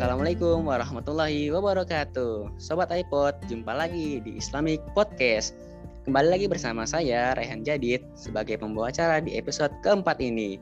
Assalamualaikum 0.00 0.64
warahmatullahi 0.64 1.52
wabarakatuh. 1.52 2.56
Sobat 2.56 2.88
iPod, 2.88 3.36
jumpa 3.52 3.68
lagi 3.68 4.16
di 4.24 4.32
Islamic 4.40 4.80
Podcast. 4.96 5.52
Kembali 6.08 6.32
lagi 6.32 6.48
bersama 6.48 6.88
saya, 6.88 7.36
Rehan 7.36 7.60
Jadid 7.68 8.00
Sebagai 8.16 8.56
pembawa 8.56 8.88
acara 8.88 9.20
di 9.20 9.36
episode 9.36 9.68
keempat 9.84 10.16
ini. 10.24 10.56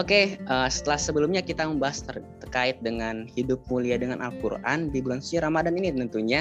Oke, 0.00 0.40
uh, 0.48 0.72
setelah 0.72 0.96
sebelumnya 0.96 1.44
kita 1.44 1.68
membahas 1.68 2.00
ter 2.00 2.24
terkait 2.40 2.80
dengan 2.80 3.28
hidup 3.28 3.60
mulia 3.68 4.00
dengan 4.00 4.24
Al-Quran 4.24 4.88
Di 4.88 5.04
bulan 5.04 5.20
suci 5.20 5.44
Ramadan 5.44 5.76
ini 5.76 5.92
tentunya. 5.92 6.40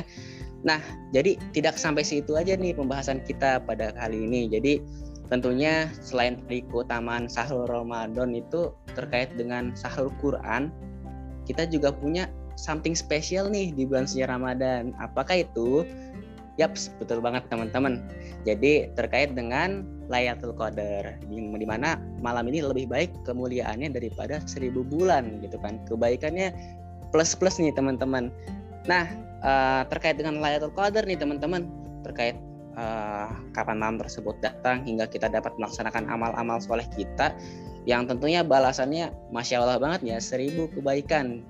Nah, 0.63 0.79
jadi 1.11 1.35
tidak 1.51 1.75
sampai 1.75 2.07
situ 2.07 2.39
aja 2.39 2.55
nih 2.55 2.71
pembahasan 2.71 3.27
kita 3.27 3.59
pada 3.67 3.91
kali 3.91 4.23
ini. 4.23 4.47
Jadi 4.47 4.79
tentunya 5.27 5.91
selain 5.99 6.39
dari 6.47 6.63
keutamaan 6.71 7.27
sahur 7.27 7.67
Ramadan 7.67 8.31
itu 8.31 8.71
terkait 8.95 9.35
dengan 9.35 9.75
sahur 9.75 10.07
Quran 10.23 10.71
kita 11.47 11.63
juga 11.71 11.95
punya 11.95 12.27
something 12.57 12.97
special 12.97 13.47
nih 13.47 13.71
di 13.71 13.85
bulan 13.85 14.09
suci 14.09 14.25
Ramadan. 14.25 14.91
Apakah 14.97 15.45
itu? 15.45 15.85
Yap, 16.57 16.73
betul 16.97 17.21
banget 17.21 17.45
teman-teman. 17.53 18.01
Jadi 18.41 18.89
terkait 18.97 19.37
dengan 19.37 19.85
Laylatul 20.09 20.57
Qadar, 20.57 21.21
di, 21.29 21.67
mana 21.69 22.01
malam 22.17 22.49
ini 22.49 22.65
lebih 22.65 22.89
baik 22.89 23.13
kemuliaannya 23.29 23.93
daripada 23.93 24.41
seribu 24.49 24.81
bulan 24.81 25.37
gitu 25.45 25.61
kan. 25.61 25.77
Kebaikannya 25.85 26.49
plus 27.13 27.37
plus 27.37 27.61
nih 27.61 27.69
teman-teman. 27.77 28.33
Nah 28.89 29.05
uh, 29.45 29.85
terkait 29.93 30.17
dengan 30.17 30.41
Laylatul 30.41 30.73
Qadar 30.73 31.05
nih 31.05 31.21
teman-teman, 31.21 31.69
terkait 32.01 32.33
uh, 32.73 33.29
kapan 33.53 33.77
malam 33.77 34.01
tersebut 34.01 34.33
datang 34.41 34.81
hingga 34.81 35.05
kita 35.05 35.29
dapat 35.29 35.53
melaksanakan 35.61 36.09
amal-amal 36.09 36.57
soleh 36.57 36.85
kita 36.97 37.37
yang 37.87 38.03
tentunya 38.03 38.43
balasannya 38.43 39.11
masya 39.31 39.63
Allah 39.63 39.79
banget 39.79 40.01
ya 40.03 40.17
seribu 40.19 40.67
kebaikan 40.75 41.45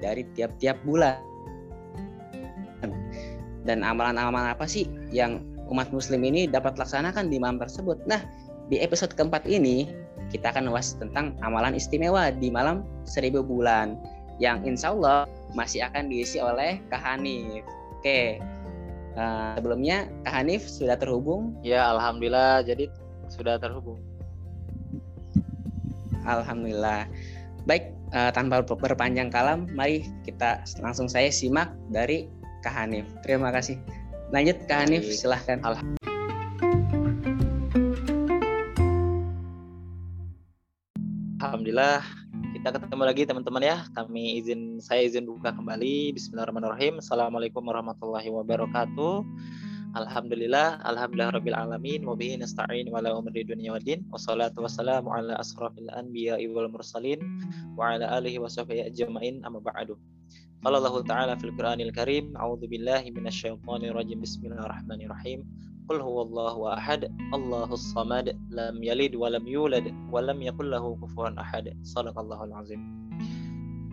dari 0.00 0.24
tiap-tiap 0.36 0.76
bulan. 0.84 1.18
Dan 3.66 3.82
amalan-amalan 3.82 4.54
apa 4.54 4.64
sih 4.68 4.86
yang 5.10 5.42
umat 5.66 5.90
muslim 5.90 6.22
ini 6.22 6.46
dapat 6.46 6.78
laksanakan 6.78 7.26
di 7.26 7.42
malam 7.42 7.58
tersebut? 7.58 7.98
Nah 8.06 8.22
di 8.70 8.78
episode 8.78 9.14
keempat 9.14 9.42
ini 9.50 9.90
kita 10.30 10.54
akan 10.54 10.70
membahas 10.70 10.94
tentang 10.98 11.34
amalan 11.42 11.74
istimewa 11.74 12.30
di 12.30 12.50
malam 12.50 12.86
seribu 13.06 13.42
bulan 13.42 13.98
yang 14.38 14.62
insya 14.62 14.94
Allah 14.94 15.26
masih 15.56 15.82
akan 15.86 16.12
diisi 16.12 16.38
oleh 16.38 16.78
Kak 16.92 17.02
Hanif. 17.02 17.66
Oke 17.98 18.38
uh, 19.18 19.58
sebelumnya 19.58 20.06
Kak 20.22 20.34
Hanif 20.44 20.62
sudah 20.66 20.94
terhubung? 20.94 21.56
Ya 21.66 21.90
Alhamdulillah. 21.90 22.62
Jadi 22.62 22.86
sudah 23.26 23.58
terhubung. 23.58 23.98
Alhamdulillah. 26.26 27.06
Baik, 27.66 27.95
uh, 28.14 28.30
tanpa 28.30 28.62
berpanjang 28.62 29.32
kalam, 29.32 29.66
mari 29.74 30.06
kita 30.22 30.62
langsung 30.82 31.10
saya 31.10 31.32
simak 31.32 31.72
dari 31.90 32.30
Kak 32.62 32.74
Hanif. 32.74 33.06
Terima 33.26 33.50
kasih. 33.50 33.78
Lanjut 34.34 34.58
Kak 34.66 34.86
Hanif, 34.86 35.06
silahkan. 35.06 35.62
Alhamdulillah 41.38 42.02
kita 42.66 42.82
ketemu 42.82 43.02
lagi 43.06 43.22
teman-teman 43.22 43.62
ya. 43.62 43.76
Kami 43.94 44.42
izin 44.42 44.82
saya 44.82 45.06
izin 45.06 45.22
buka 45.22 45.54
kembali. 45.54 46.10
Bismillahirrahmanirrahim. 46.18 46.98
Assalamualaikum 46.98 47.62
warahmatullahi 47.62 48.26
wabarakatuh. 48.26 49.22
Alhamdulillah, 49.96 50.84
alhamdulillah 50.84 51.40
rabbil 51.40 51.56
alamin 51.56 52.04
wa 52.04 52.12
bihi 52.12 52.36
nasta'in 52.36 52.92
wa 52.92 53.00
la 53.00 53.16
umri 53.16 53.48
dunya 53.48 53.72
waddin. 53.72 54.04
Wassalatu 54.12 54.60
wassalamu 54.60 55.08
ala 55.08 55.40
asrafil 55.40 55.88
anbiya'i 55.88 56.52
wal 56.52 56.68
mursalin 56.68 57.16
wa 57.80 57.96
ala 57.96 58.20
alihi 58.20 58.36
wa 58.36 58.44
sahbihi 58.44 58.92
ajma'in 58.92 59.40
amma 59.48 59.64
ba'du. 59.64 59.96
Qala 60.60 60.84
Allah 60.84 61.00
Ta'ala 61.00 61.32
fil 61.40 61.56
Qur'anil 61.56 61.96
Karim, 61.96 62.36
a'udzu 62.36 62.68
billahi 62.68 63.08
minasyaitonir 63.08 63.96
rajim. 63.96 64.20
Bismillahirrahmanirrahim. 64.20 65.48
Qul 65.88 66.04
huwallahu 66.04 66.76
ahad, 66.76 67.08
Allahus 67.32 67.88
samad, 67.96 68.36
lam 68.52 68.76
yalid 68.84 69.16
wa 69.16 69.32
lam 69.32 69.48
yulad 69.48 69.88
wa 70.12 70.20
lam 70.20 70.44
yakul 70.44 70.68
lahu 70.68 71.00
kufuwan 71.00 71.40
ahad. 71.40 71.72
Shadaqallahul 71.88 72.52
azim. 72.52 72.84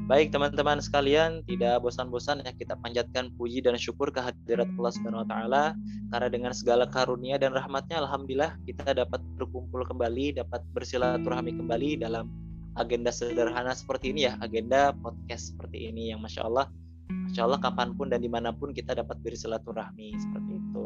Baik 0.04 0.36
teman-teman 0.36 0.84
sekalian, 0.84 1.48
tidak 1.48 1.80
bosan-bosan 1.80 2.44
ya 2.44 2.52
kita 2.52 2.76
panjatkan 2.84 3.32
puji 3.40 3.64
dan 3.64 3.80
syukur 3.80 4.12
kehadirat 4.12 4.68
Allah 4.76 4.92
Subhanahu 4.92 5.24
wa 5.24 5.30
taala 5.32 5.64
karena 6.12 6.28
dengan 6.28 6.52
segala 6.52 6.84
karunia 6.92 7.40
dan 7.40 7.56
rahmatnya 7.56 8.04
alhamdulillah 8.04 8.52
kita 8.68 8.92
dapat 8.92 9.24
berkumpul 9.40 9.88
kembali, 9.88 10.36
dapat 10.44 10.60
bersilaturahmi 10.76 11.56
kembali 11.56 12.04
dalam 12.04 12.28
agenda 12.76 13.16
sederhana 13.16 13.72
seperti 13.72 14.12
ini 14.12 14.28
ya, 14.28 14.36
agenda 14.44 14.92
podcast 14.92 15.56
seperti 15.56 15.88
ini 15.88 16.12
yang 16.12 16.20
masya 16.20 16.52
Allah, 16.52 16.68
masya 17.08 17.48
Allah 17.48 17.64
kapan 17.64 17.96
pun 17.96 18.12
dan 18.12 18.20
di 18.20 18.28
mana 18.28 18.52
pun 18.52 18.76
kita 18.76 19.00
dapat 19.00 19.24
bersilaturahmi 19.24 20.20
seperti 20.20 20.52
itu. 20.52 20.84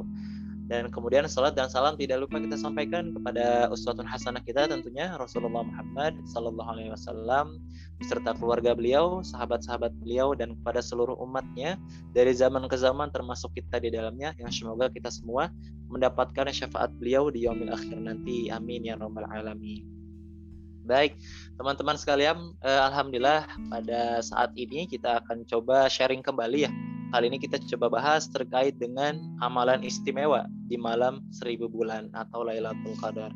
Dan 0.68 0.92
kemudian 0.92 1.24
salat 1.32 1.56
dan 1.56 1.72
salam 1.72 1.96
tidak 1.96 2.28
lupa 2.28 2.44
kita 2.44 2.60
sampaikan 2.60 3.16
kepada 3.16 3.72
uswatun 3.72 4.04
hasanah 4.04 4.44
kita 4.44 4.68
tentunya 4.68 5.16
Rasulullah 5.16 5.64
Muhammad 5.64 6.20
Sallallahu 6.28 6.68
Alaihi 6.68 6.92
Wasallam 6.92 7.64
beserta 7.96 8.36
keluarga 8.36 8.76
beliau, 8.76 9.24
sahabat-sahabat 9.24 9.96
beliau 10.04 10.36
dan 10.36 10.60
kepada 10.60 10.84
seluruh 10.84 11.16
umatnya 11.24 11.80
dari 12.12 12.36
zaman 12.36 12.68
ke 12.68 12.76
zaman 12.76 13.08
termasuk 13.16 13.56
kita 13.56 13.80
di 13.80 13.96
dalamnya 13.96 14.36
yang 14.36 14.52
semoga 14.52 14.92
kita 14.92 15.08
semua 15.08 15.48
mendapatkan 15.88 16.52
syafaat 16.52 16.92
beliau 17.00 17.32
di 17.32 17.48
yaumil 17.48 17.72
akhir 17.72 17.96
nanti. 18.04 18.52
Amin 18.52 18.84
ya 18.84 19.00
rabbal 19.00 19.24
alamin. 19.32 19.88
Baik, 20.84 21.16
teman-teman 21.56 21.96
sekalian, 21.96 22.56
eh, 22.64 22.82
alhamdulillah 22.92 23.48
pada 23.72 24.20
saat 24.20 24.52
ini 24.60 24.88
kita 24.88 25.24
akan 25.24 25.48
coba 25.48 25.88
sharing 25.88 26.24
kembali 26.24 26.68
ya 26.68 26.72
Kali 27.08 27.32
ini 27.32 27.40
kita 27.40 27.56
coba 27.72 27.88
bahas 27.88 28.28
terkait 28.28 28.76
dengan 28.84 29.16
amalan 29.40 29.80
istimewa 29.80 30.44
di 30.68 30.76
malam 30.76 31.24
seribu 31.32 31.72
bulan 31.72 32.12
atau 32.12 32.44
Lailatul 32.44 33.00
Qadar. 33.00 33.32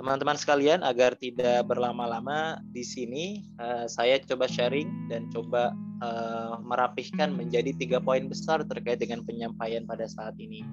Teman-teman 0.00 0.32
sekalian, 0.32 0.80
agar 0.80 1.12
tidak 1.20 1.68
berlama-lama 1.68 2.56
di 2.72 2.80
sini, 2.80 3.44
uh, 3.60 3.84
saya 3.84 4.16
coba 4.24 4.48
sharing 4.48 5.12
dan 5.12 5.28
coba 5.28 5.76
uh, 6.00 6.56
merapihkan 6.64 7.36
menjadi 7.36 7.76
tiga 7.76 8.00
poin 8.00 8.32
besar 8.32 8.64
terkait 8.64 8.96
dengan 8.96 9.20
penyampaian 9.28 9.84
pada 9.84 10.08
saat 10.08 10.32
ini. 10.40 10.64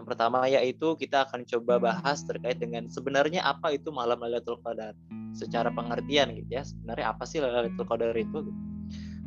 Yang 0.00 0.08
pertama 0.08 0.48
yaitu 0.48 0.96
kita 0.96 1.28
akan 1.28 1.44
coba 1.44 1.92
bahas 1.92 2.24
terkait 2.24 2.56
dengan 2.56 2.88
sebenarnya 2.88 3.44
apa 3.44 3.76
itu 3.76 3.92
malam 3.92 4.16
Lailatul 4.16 4.64
Qadar 4.64 4.96
secara 5.36 5.68
pengertian 5.76 6.32
gitu 6.40 6.56
ya. 6.56 6.64
Sebenarnya 6.64 7.12
apa 7.12 7.28
sih 7.28 7.44
Lailatul 7.44 7.84
Qadar 7.84 8.16
itu? 8.16 8.48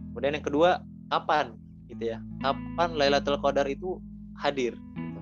Kemudian 0.10 0.34
yang 0.34 0.48
kedua, 0.50 0.82
kapan 1.14 1.62
gitu 1.92 2.16
ya. 2.16 2.18
Kapan 2.40 2.96
Lailatul 2.96 3.38
Qadar 3.44 3.68
itu 3.68 4.00
hadir 4.40 4.74
gitu. 4.74 5.20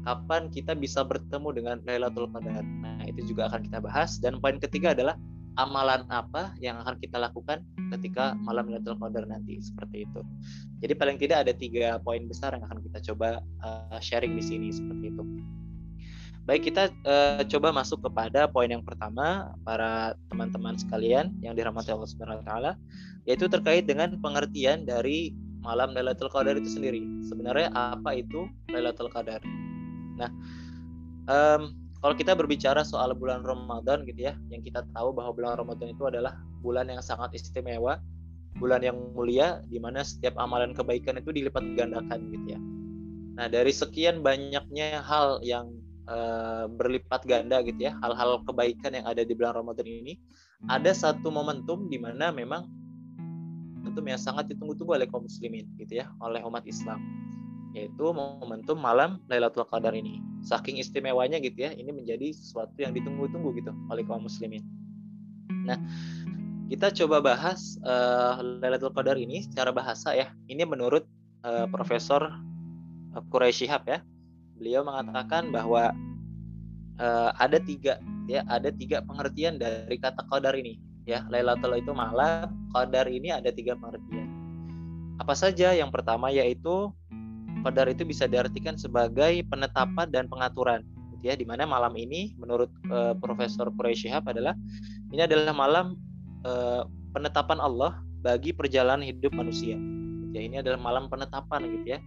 kapan 0.00 0.48
kita 0.48 0.72
bisa 0.72 1.04
bertemu 1.04 1.48
dengan 1.52 1.76
Lailatul 1.84 2.26
Qadar? 2.32 2.64
Nah 2.64 3.04
itu 3.04 3.20
juga 3.28 3.52
akan 3.52 3.68
kita 3.68 3.78
bahas. 3.84 4.16
Dan 4.18 4.40
poin 4.40 4.56
ketiga 4.56 4.96
adalah 4.96 5.14
amalan 5.58 6.08
apa 6.08 6.56
yang 6.62 6.80
akan 6.80 6.96
kita 7.02 7.20
lakukan 7.20 7.60
ketika 7.92 8.32
malam 8.40 8.70
Lailatul 8.72 8.96
Qadar 8.96 9.28
nanti 9.28 9.60
seperti 9.60 10.08
itu. 10.08 10.20
Jadi 10.80 10.92
paling 10.96 11.16
tidak 11.20 11.44
ada 11.46 11.52
tiga 11.52 12.00
poin 12.00 12.24
besar 12.24 12.56
yang 12.56 12.64
akan 12.64 12.80
kita 12.80 13.12
coba 13.12 13.44
uh, 13.60 14.00
sharing 14.00 14.32
di 14.38 14.44
sini 14.44 14.72
seperti 14.72 15.12
itu. 15.12 15.24
Baik, 16.48 16.72
kita 16.72 16.88
uh, 17.04 17.44
coba 17.46 17.70
masuk 17.70 18.00
kepada 18.00 18.48
poin 18.48 18.66
yang 18.66 18.82
pertama 18.82 19.52
para 19.62 20.16
teman-teman 20.32 20.74
sekalian 20.74 21.30
yang 21.44 21.52
dirahmati 21.52 21.92
Allah 21.92 22.08
Subhanahu 22.08 22.40
wa 22.42 22.46
taala 22.46 22.72
yaitu 23.28 23.46
terkait 23.46 23.84
dengan 23.84 24.16
pengertian 24.18 24.88
dari 24.88 25.36
malam 25.60 25.92
Lailatul 25.92 26.32
Qadar 26.32 26.56
itu 26.56 26.68
sendiri. 26.68 27.04
Sebenarnya 27.24 27.72
apa 27.76 28.16
itu 28.16 28.48
Lailatul 28.72 29.12
Qadar? 29.12 29.40
Nah, 30.16 30.30
um, 31.28 31.76
kalau 32.00 32.14
kita 32.16 32.32
berbicara 32.32 32.80
soal 32.80 33.12
bulan 33.12 33.44
Ramadan 33.44 34.08
gitu 34.08 34.32
ya, 34.32 34.34
yang 34.48 34.64
kita 34.64 34.88
tahu 34.96 35.12
bahwa 35.12 35.36
bulan 35.36 35.60
Ramadan 35.60 35.92
itu 35.92 36.08
adalah 36.08 36.40
bulan 36.64 36.88
yang 36.88 37.04
sangat 37.04 37.36
istimewa, 37.36 38.00
bulan 38.56 38.80
yang 38.80 38.96
mulia 39.12 39.60
di 39.68 39.76
mana 39.76 40.00
setiap 40.00 40.36
amalan 40.40 40.72
kebaikan 40.72 41.20
itu 41.20 41.28
dilipat 41.28 41.60
gandakan 41.76 42.32
gitu 42.32 42.56
ya. 42.56 42.60
Nah, 43.36 43.46
dari 43.52 43.72
sekian 43.72 44.24
banyaknya 44.24 45.04
hal 45.04 45.44
yang 45.44 45.76
uh, 46.08 46.68
berlipat 46.72 47.24
ganda 47.28 47.60
gitu 47.60 47.88
ya, 47.88 47.92
hal-hal 48.00 48.40
kebaikan 48.48 48.96
yang 48.96 49.04
ada 49.04 49.20
di 49.20 49.32
bulan 49.36 49.60
Ramadan 49.60 49.84
ini, 49.84 50.16
ada 50.68 50.92
satu 50.92 51.28
momentum 51.28 51.88
di 51.88 51.96
mana 52.00 52.32
memang 52.32 52.68
momentum 53.80 54.04
yang 54.04 54.20
sangat 54.20 54.52
ditunggu-tunggu 54.52 55.00
oleh 55.00 55.08
kaum 55.08 55.24
muslimin 55.24 55.64
gitu 55.80 56.04
ya, 56.04 56.12
oleh 56.20 56.44
umat 56.44 56.68
Islam 56.68 57.00
yaitu 57.70 58.02
momentum 58.10 58.74
malam 58.74 59.22
Lailatul 59.30 59.62
Qadar 59.62 59.94
ini. 59.94 60.18
Saking 60.42 60.82
istimewanya 60.82 61.38
gitu 61.38 61.64
ya, 61.64 61.70
ini 61.70 61.94
menjadi 61.94 62.34
sesuatu 62.34 62.74
yang 62.82 62.90
ditunggu-tunggu 62.90 63.54
gitu 63.62 63.70
oleh 63.88 64.02
kaum 64.02 64.26
muslimin. 64.26 64.66
Nah, 65.64 65.78
kita 66.66 66.90
coba 66.90 67.22
bahas 67.22 67.78
uh, 67.86 68.42
Lailatul 68.42 68.90
Qadar 68.90 69.14
ini 69.14 69.46
secara 69.46 69.70
bahasa 69.70 70.18
ya. 70.18 70.34
Ini 70.50 70.66
menurut 70.66 71.06
uh, 71.46 71.70
Profesor 71.70 72.26
uh, 73.14 73.22
Quraisy 73.30 73.70
Shihab 73.70 73.86
ya. 73.86 74.02
Beliau 74.58 74.82
mengatakan 74.82 75.54
bahwa 75.54 75.94
uh, 76.98 77.30
ada 77.38 77.62
tiga 77.62 78.02
ya, 78.26 78.42
ada 78.50 78.74
tiga 78.74 79.00
pengertian 79.06 79.56
dari 79.56 79.96
kata 79.96 80.26
qadar 80.28 80.52
ini 80.52 80.76
ya 81.08 81.24
Lailatul 81.32 81.80
itu 81.80 81.96
malam 81.96 82.59
Qadar 82.70 83.10
ini 83.10 83.34
ada 83.34 83.50
tiga 83.50 83.74
pengertian 83.74 84.30
Apa 85.18 85.34
saja? 85.36 85.74
Yang 85.74 85.90
pertama 85.90 86.30
yaitu 86.32 86.94
qadar 87.60 87.92
itu 87.92 88.08
bisa 88.08 88.24
diartikan 88.24 88.80
sebagai 88.80 89.44
penetapan 89.52 90.08
dan 90.08 90.24
pengaturan 90.32 90.80
gitu 91.20 91.28
ya 91.28 91.34
di 91.36 91.44
mana 91.44 91.68
malam 91.68 91.92
ini 92.00 92.32
menurut 92.40 92.72
uh, 92.88 93.12
Profesor 93.20 93.68
Quraisy 93.68 94.08
adalah 94.08 94.56
ini 95.12 95.20
adalah 95.20 95.52
malam 95.52 96.00
uh, 96.48 96.88
penetapan 97.12 97.60
Allah 97.60 98.00
bagi 98.24 98.56
perjalanan 98.56 99.04
hidup 99.04 99.36
manusia. 99.36 99.76
Gitu 99.76 100.32
ya, 100.36 100.42
ini 100.44 100.56
adalah 100.64 100.80
malam 100.80 101.12
penetapan 101.12 101.68
gitu 101.68 101.96
ya 101.96 101.98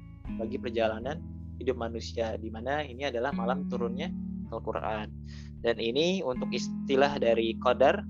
bagi 0.41 0.57
perjalanan 0.57 1.21
hidup 1.61 1.77
manusia 1.77 2.33
di 2.41 2.49
mana 2.49 2.81
ini 2.81 3.05
adalah 3.05 3.29
malam 3.35 3.69
turunnya 3.69 4.09
Al-Qur'an. 4.49 5.13
Dan 5.61 5.77
ini 5.77 6.25
untuk 6.25 6.49
istilah 6.49 7.21
dari 7.21 7.55
qadar 7.61 8.01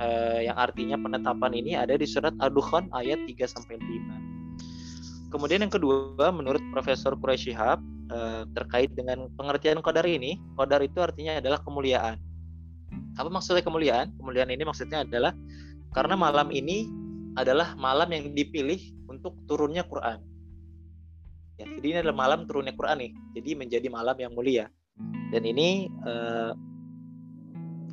uh, 0.00 0.40
yang 0.40 0.56
artinya 0.56 0.96
penetapan 0.96 1.52
ini 1.52 1.76
ada 1.76 1.94
di 1.94 2.08
surat 2.08 2.32
Ad-Dukhan 2.40 2.88
ayat 2.96 3.20
3 3.28 3.46
sampai 3.46 3.76
5. 3.78 4.30
Kemudian 5.30 5.62
yang 5.62 5.70
kedua, 5.70 6.34
menurut 6.34 6.58
Profesor 6.74 7.14
Quraisy 7.14 7.54
Shihab 7.54 7.78
eh, 8.10 8.42
terkait 8.50 8.90
dengan 8.98 9.30
pengertian 9.38 9.78
qadar 9.78 10.02
ini, 10.02 10.34
qadar 10.58 10.82
itu 10.82 10.98
artinya 10.98 11.38
adalah 11.38 11.62
kemuliaan. 11.62 12.18
Apa 13.14 13.30
maksudnya 13.30 13.62
kemuliaan? 13.62 14.10
Kemuliaan 14.18 14.50
ini 14.50 14.66
maksudnya 14.66 15.06
adalah 15.06 15.30
karena 15.94 16.18
malam 16.18 16.50
ini 16.50 16.90
adalah 17.38 17.78
malam 17.78 18.10
yang 18.10 18.34
dipilih 18.34 18.82
untuk 19.06 19.38
turunnya 19.46 19.86
Quran. 19.86 20.18
Ya, 21.62 21.70
jadi 21.78 21.86
ini 21.86 21.98
adalah 22.02 22.18
malam 22.26 22.50
turunnya 22.50 22.74
Quran 22.74 22.98
nih. 22.98 23.12
Jadi 23.38 23.50
menjadi 23.54 23.86
malam 23.86 24.18
yang 24.18 24.34
mulia. 24.34 24.66
Dan 25.30 25.46
ini 25.46 25.86
eh, 25.86 26.50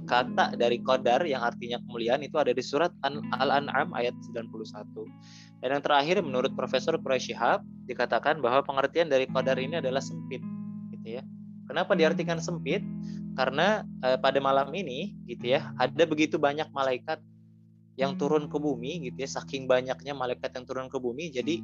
kata 0.07 0.55
dari 0.55 0.79
qadar 0.79 1.27
yang 1.27 1.43
artinya 1.43 1.77
kemuliaan 1.83 2.23
itu 2.23 2.39
ada 2.39 2.55
di 2.55 2.63
surat 2.63 2.89
Al-An'am 3.03 3.91
ayat 3.93 4.15
91. 4.31 4.87
Dan 5.59 5.69
yang 5.77 5.83
terakhir 5.83 6.23
menurut 6.23 6.55
Profesor 6.55 6.95
Quraisy 6.95 7.35
dikatakan 7.85 8.39
bahwa 8.39 8.63
pengertian 8.63 9.11
dari 9.11 9.27
qadar 9.27 9.59
ini 9.59 9.83
adalah 9.83 9.99
sempit 9.99 10.39
gitu 10.95 11.19
ya. 11.19 11.23
Kenapa 11.67 11.93
diartikan 11.99 12.39
sempit? 12.39 12.79
Karena 13.35 13.83
eh, 14.07 14.17
pada 14.17 14.39
malam 14.39 14.71
ini 14.71 15.13
gitu 15.27 15.51
ya, 15.51 15.75
ada 15.77 16.03
begitu 16.07 16.39
banyak 16.39 16.71
malaikat 16.71 17.19
yang 17.99 18.15
turun 18.15 18.47
ke 18.47 18.57
bumi 18.57 19.11
gitu 19.11 19.27
ya, 19.27 19.29
saking 19.29 19.67
banyaknya 19.67 20.15
malaikat 20.15 20.53
yang 20.55 20.65
turun 20.69 20.87
ke 20.87 21.01
bumi 21.01 21.33
jadi 21.33 21.59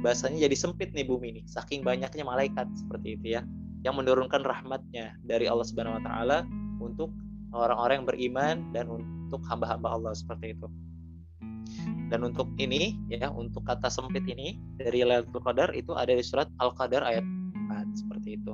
bahasanya 0.00 0.48
jadi 0.48 0.56
sempit 0.56 0.92
nih 0.92 1.04
bumi 1.04 1.38
ini, 1.38 1.42
saking 1.48 1.80
banyaknya 1.80 2.24
malaikat 2.24 2.68
seperti 2.76 3.20
itu 3.20 3.40
ya 3.40 3.44
yang 3.84 4.00
menurunkan 4.00 4.40
rahmatnya 4.40 5.12
dari 5.22 5.44
Allah 5.44 5.68
Subhanahu 5.68 6.00
wa 6.00 6.02
taala 6.02 6.38
untuk 6.80 7.12
orang-orang 7.54 8.02
yang 8.02 8.08
beriman 8.08 8.56
dan 8.74 8.84
untuk 8.90 9.40
hamba-hamba 9.46 9.94
Allah 9.94 10.12
seperti 10.12 10.58
itu. 10.58 10.66
Dan 12.12 12.20
untuk 12.22 12.52
ini 12.60 12.94
ya, 13.08 13.32
untuk 13.32 13.64
kata 13.64 13.88
sempit 13.88 14.22
ini 14.28 14.60
dari 14.76 15.02
Lailatul 15.02 15.40
Qadar 15.40 15.72
itu 15.72 15.96
ada 15.96 16.12
di 16.12 16.20
surat 16.20 16.46
Al-Qadar 16.60 17.02
ayat 17.02 17.24
4 17.24 18.00
seperti 18.04 18.36
itu. 18.38 18.52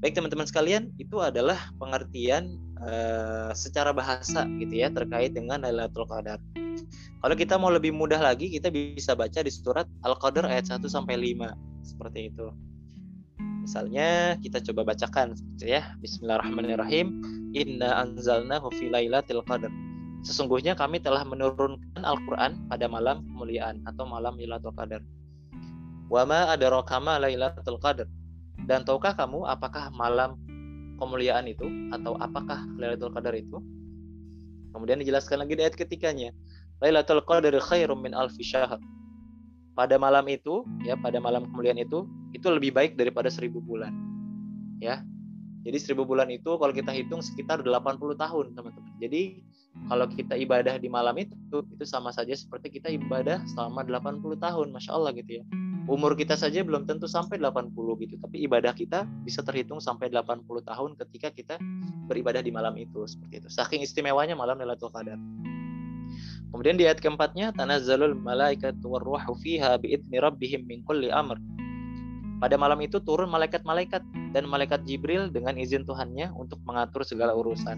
Baik 0.00 0.16
teman-teman 0.16 0.48
sekalian, 0.48 0.88
itu 0.96 1.20
adalah 1.20 1.60
pengertian 1.76 2.56
uh, 2.80 3.52
secara 3.52 3.92
bahasa 3.92 4.48
gitu 4.56 4.80
ya 4.80 4.88
terkait 4.88 5.36
dengan 5.36 5.60
Lailatul 5.60 6.08
Qadar. 6.08 6.40
Kalau 7.20 7.36
kita 7.36 7.60
mau 7.60 7.68
lebih 7.68 7.92
mudah 7.92 8.16
lagi, 8.16 8.48
kita 8.48 8.72
bisa 8.72 9.12
baca 9.12 9.44
di 9.44 9.52
surat 9.52 9.84
Al-Qadar 10.06 10.48
ayat 10.48 10.72
1 10.72 10.80
sampai 10.88 11.20
5 11.20 11.52
seperti 11.84 12.32
itu. 12.32 12.48
Misalnya 13.60 14.40
kita 14.40 14.64
coba 14.72 14.96
bacakan 14.96 15.36
ya. 15.60 15.92
Bismillahirrahmanirrahim. 16.00 17.20
Inna 17.52 18.00
anzalnahu 18.00 18.72
fi 18.72 18.88
lailatul 18.88 19.44
qadar. 19.44 19.68
Sesungguhnya 20.20 20.76
kami 20.76 21.00
telah 21.00 21.24
menurunkan 21.24 22.04
Al-Qur'an 22.04 22.68
pada 22.68 22.84
malam 22.92 23.24
kemuliaan 23.24 23.80
atau 23.88 24.04
malam 24.04 24.36
Lailatul 24.36 24.76
Qadar. 24.76 25.00
Wa 26.12 26.28
ma 26.28 26.52
adraka 26.52 27.00
ma 27.00 27.16
Lailatul 27.16 27.80
Qadar. 27.80 28.04
Dan 28.68 28.84
tahukah 28.84 29.16
kamu 29.16 29.48
apakah 29.48 29.88
malam 29.96 30.36
kemuliaan 31.00 31.48
itu 31.48 31.64
atau 31.96 32.20
apakah 32.20 32.60
Lailatul 32.76 33.16
Qadar 33.16 33.32
itu? 33.32 33.64
Kemudian 34.76 35.00
dijelaskan 35.00 35.40
lagi 35.40 35.56
di 35.56 35.64
ayat 35.64 35.72
ketiganya. 35.72 36.36
Lailatul 36.84 37.24
Qadar 37.24 37.56
khairum 37.56 38.04
min 38.04 38.12
alfi 38.12 38.44
syahr 38.44 38.76
pada 39.72 39.96
malam 39.96 40.28
itu 40.28 40.68
ya 40.84 41.00
pada 41.00 41.16
malam 41.16 41.48
kemuliaan 41.48 41.80
itu 41.80 42.04
itu 42.34 42.46
lebih 42.48 42.70
baik 42.74 42.94
daripada 42.94 43.28
seribu 43.32 43.58
bulan. 43.62 43.92
Ya. 44.80 45.02
Jadi 45.60 45.76
seribu 45.76 46.08
bulan 46.08 46.32
itu 46.32 46.56
kalau 46.56 46.72
kita 46.72 46.88
hitung 46.88 47.20
sekitar 47.20 47.60
80 47.60 48.16
tahun 48.16 48.46
teman-teman. 48.56 48.92
Jadi 48.96 49.44
kalau 49.92 50.08
kita 50.08 50.32
ibadah 50.40 50.80
di 50.80 50.88
malam 50.88 51.12
itu 51.20 51.36
itu 51.52 51.84
sama 51.84 52.08
saja 52.16 52.32
seperti 52.32 52.80
kita 52.80 52.88
ibadah 52.88 53.44
selama 53.52 53.84
80 53.84 54.40
tahun 54.40 54.66
masya 54.72 54.96
Allah 54.96 55.12
gitu 55.12 55.40
ya. 55.40 55.44
Umur 55.84 56.16
kita 56.16 56.32
saja 56.32 56.64
belum 56.64 56.88
tentu 56.88 57.04
sampai 57.04 57.36
80 57.36 57.76
gitu 57.76 58.14
tapi 58.16 58.46
ibadah 58.48 58.72
kita 58.72 59.04
bisa 59.20 59.44
terhitung 59.44 59.84
sampai 59.84 60.08
80 60.08 60.48
tahun 60.48 60.90
ketika 60.96 61.28
kita 61.28 61.54
beribadah 62.08 62.40
di 62.40 62.48
malam 62.48 62.72
itu 62.80 63.04
seperti 63.04 63.44
itu. 63.44 63.48
Saking 63.52 63.84
istimewanya 63.84 64.32
malam 64.32 64.56
Lailatul 64.56 64.88
Qadar. 64.88 65.20
Kemudian 66.50 66.74
di 66.74 66.82
ayat 66.82 66.98
keempatnya, 66.98 67.54
tanazzalul 67.54 68.18
malaikatu 68.18 68.90
warruhu 68.90 69.38
fiha 69.38 69.78
biidni 69.78 70.18
rabbihim 70.18 70.66
min 70.66 70.82
kulli 70.82 71.06
amr. 71.06 71.38
Pada 72.40 72.56
malam 72.56 72.80
itu 72.80 72.96
turun 73.04 73.28
malaikat-malaikat 73.28 74.00
dan 74.32 74.48
malaikat 74.48 74.80
Jibril 74.88 75.28
dengan 75.28 75.60
izin 75.60 75.84
Tuhannya 75.84 76.32
untuk 76.32 76.56
mengatur 76.64 77.04
segala 77.04 77.36
urusan. 77.36 77.76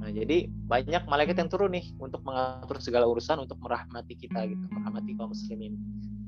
Nah, 0.00 0.08
jadi 0.08 0.48
banyak 0.48 1.04
malaikat 1.04 1.36
yang 1.36 1.52
turun 1.52 1.76
nih 1.76 1.92
untuk 2.00 2.24
mengatur 2.24 2.80
segala 2.80 3.04
urusan 3.04 3.44
untuk 3.44 3.60
merahmati 3.60 4.16
kita 4.16 4.48
gitu, 4.48 4.64
merahmati 4.72 5.12
kaum 5.20 5.36
muslimin. 5.36 5.76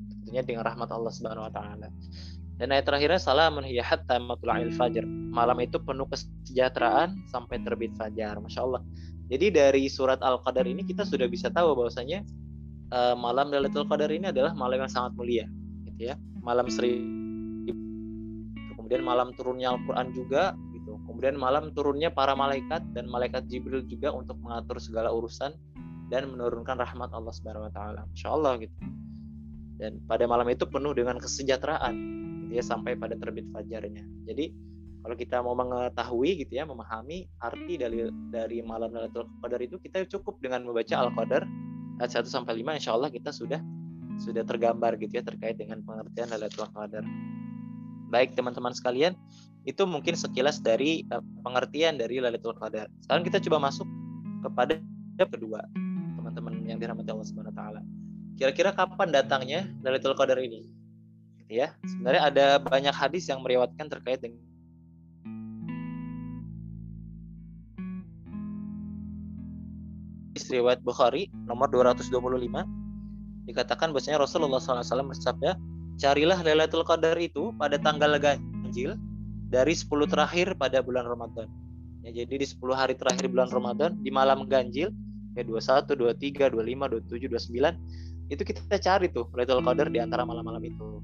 Tentunya 0.09 0.45
dengan 0.45 0.69
rahmat 0.69 0.89
Allah 0.93 1.09
Subhanahu 1.09 1.49
wa 1.49 1.53
taala. 1.53 1.89
Dan 2.57 2.73
ayat 2.73 2.89
terakhirnya 2.89 3.21
salamun 3.21 3.65
hiya 3.65 3.85
hatta 3.85 4.17
matla'il 4.17 4.73
fajr. 4.73 5.05
Malam 5.33 5.61
itu 5.61 5.77
penuh 5.77 6.09
kesejahteraan 6.09 7.29
sampai 7.29 7.61
terbit 7.61 7.93
fajar. 7.97 8.37
Masya 8.41 8.65
Allah. 8.65 8.81
Jadi 9.29 9.53
dari 9.53 9.85
surat 9.89 10.21
Al-Qadar 10.25 10.65
ini 10.65 10.81
kita 10.81 11.05
sudah 11.05 11.29
bisa 11.29 11.53
tahu 11.53 11.77
bahwasanya 11.77 12.25
uh, 12.93 13.13
malam 13.13 13.53
Lailatul 13.53 13.85
Qadar 13.85 14.09
ini 14.09 14.29
adalah 14.29 14.57
malam 14.57 14.81
yang 14.81 14.89
sangat 14.89 15.13
mulia, 15.13 15.45
gitu 15.89 16.13
ya. 16.13 16.15
Malam 16.41 16.65
seribu. 16.69 17.16
Kemudian 18.87 19.03
malam 19.03 19.35
turunnya 19.35 19.75
Al-Qur'an 19.75 20.15
juga 20.15 20.55
gitu. 20.71 20.95
Kemudian 21.03 21.35
malam 21.35 21.75
turunnya 21.75 22.07
para 22.07 22.39
malaikat 22.39 22.79
dan 22.95 23.11
malaikat 23.11 23.43
Jibril 23.51 23.83
juga 23.83 24.15
untuk 24.15 24.39
mengatur 24.39 24.79
segala 24.79 25.11
urusan 25.11 25.51
dan 26.07 26.31
menurunkan 26.31 26.79
rahmat 26.79 27.11
Allah 27.11 27.35
Subhanahu 27.35 27.67
wa 27.67 27.73
taala. 27.75 28.07
Insyaallah 28.15 28.63
gitu. 28.63 28.75
Dan 29.75 29.99
pada 30.07 30.23
malam 30.23 30.47
itu 30.47 30.63
penuh 30.63 30.95
dengan 30.95 31.19
kesejahteraan 31.19 31.95
gitu 32.47 32.53
ya 32.55 32.63
sampai 32.63 32.95
pada 32.95 33.19
terbit 33.19 33.51
fajarnya. 33.51 34.07
Jadi 34.23 34.55
kalau 35.03 35.15
kita 35.19 35.43
mau 35.43 35.51
mengetahui 35.51 36.47
gitu 36.47 36.55
ya 36.55 36.63
memahami 36.63 37.27
arti 37.43 37.75
dari 37.75 38.07
dari 38.31 38.63
malam 38.63 38.95
Lailatul 38.95 39.27
Qadar 39.43 39.59
itu 39.59 39.75
kita 39.83 40.07
cukup 40.07 40.39
dengan 40.39 40.63
membaca 40.63 40.95
Al-Qadar 40.95 41.43
ayat 41.99 42.11
1 42.23 42.31
sampai 42.31 42.63
5 42.63 42.79
insya 42.79 42.95
Allah 42.95 43.11
kita 43.11 43.35
sudah 43.35 43.59
sudah 44.17 44.47
tergambar 44.47 44.95
gitu 44.97 45.19
ya 45.19 45.23
terkait 45.27 45.59
dengan 45.59 45.83
pengertian 45.83 46.31
Lailatul 46.31 46.71
Qadar. 46.71 47.03
Baik 48.07 48.33
teman-teman 48.33 48.71
sekalian, 48.71 49.13
itu 49.67 49.83
mungkin 49.83 50.15
sekilas 50.15 50.63
dari 50.63 51.03
uh, 51.11 51.19
pengertian 51.43 51.99
dari 51.99 52.23
Lailatul 52.23 52.55
Qadar. 52.55 52.87
Sekarang 53.03 53.23
kita 53.27 53.37
coba 53.43 53.67
masuk 53.67 53.87
kepada 54.43 54.79
kedua, 55.27 55.59
teman-teman 56.15 56.63
yang 56.63 56.79
dirahmati 56.79 57.11
Allah 57.11 57.51
taala. 57.51 57.81
Kira-kira 58.39 58.71
kapan 58.71 59.11
datangnya 59.11 59.67
Lailatul 59.83 60.15
Qadar 60.15 60.39
ini? 60.39 60.71
Ya. 61.47 61.75
Sebenarnya 61.83 62.21
ada 62.27 62.45
banyak 62.59 62.95
hadis 62.95 63.27
yang 63.27 63.43
meriwayatkan 63.43 63.87
terkait 63.87 64.19
dengan 64.23 64.43
riwayat 70.47 70.79
Bukhari 70.85 71.27
nomor 71.49 71.67
225 71.67 72.07
dikatakan 73.47 73.95
bahwasanya 73.95 74.19
Rasulullah 74.19 74.59
SAW 74.59 75.11
bersabda, 75.11 75.55
carilah 75.97 76.39
Lailatul 76.45 76.85
Qadar 76.85 77.17
itu 77.17 77.51
pada 77.57 77.75
tanggal 77.81 78.15
ganjil 78.21 78.95
dari 79.49 79.73
10 79.73 79.89
terakhir 80.07 80.53
pada 80.55 80.79
bulan 80.85 81.09
Ramadan. 81.09 81.49
Ya, 82.05 82.23
jadi 82.23 82.39
di 82.39 82.47
10 82.47 82.77
hari 82.77 82.93
terakhir 82.95 83.27
bulan 83.27 83.49
Ramadan 83.51 83.99
di 83.99 84.13
malam 84.13 84.47
ganjil 84.47 84.93
ya 85.35 85.43
21, 85.43 85.97
23, 85.97 86.53
25, 86.53 87.03
27, 87.03 87.51
29 87.51 88.33
itu 88.33 88.41
kita 88.43 88.77
cari 88.79 89.07
tuh 89.11 89.27
Lailatul 89.33 89.65
Qadar 89.65 89.87
di 89.91 89.99
antara 89.99 90.23
malam-malam 90.23 90.63
itu. 90.63 91.01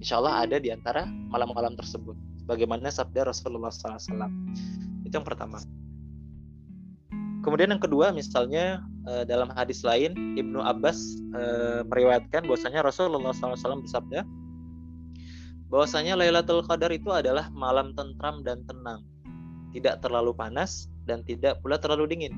Insya 0.00 0.16
Allah 0.16 0.48
ada 0.48 0.56
di 0.56 0.72
antara 0.72 1.04
malam-malam 1.04 1.76
tersebut. 1.76 2.16
Bagaimana 2.48 2.88
sabda 2.88 3.28
Rasulullah 3.28 3.68
SAW. 3.68 4.32
Itu 5.04 5.12
yang 5.12 5.26
pertama. 5.28 5.60
Kemudian 7.40 7.72
yang 7.72 7.82
kedua 7.82 8.12
misalnya 8.12 8.84
uh, 9.08 9.24
dalam 9.24 9.48
hadis 9.56 9.80
lain 9.80 10.12
Ibnu 10.36 10.60
Abbas 10.60 10.98
uh, 11.32 11.80
meriwayatkan 11.88 12.44
bahwasanya 12.44 12.84
Rasulullah 12.84 13.32
SAW 13.32 13.80
bersabda 13.80 14.28
bahwasanya 15.70 16.18
Lailatul 16.18 16.66
Qadar 16.66 16.90
itu 16.90 17.08
adalah 17.14 17.48
malam 17.54 17.94
tentram 17.94 18.42
dan 18.42 18.66
tenang, 18.66 19.06
tidak 19.70 20.02
terlalu 20.02 20.34
panas 20.34 20.90
dan 21.06 21.22
tidak 21.24 21.62
pula 21.62 21.78
terlalu 21.78 22.10
dingin. 22.10 22.34